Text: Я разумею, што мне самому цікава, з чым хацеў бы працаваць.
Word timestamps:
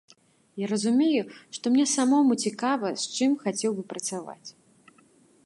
Я 0.61 0.67
разумею, 0.71 1.25
што 1.57 1.73
мне 1.75 1.85
самому 1.91 2.39
цікава, 2.47 2.87
з 3.03 3.13
чым 3.19 3.31
хацеў 3.45 3.71
бы 3.79 3.83
працаваць. 3.95 4.47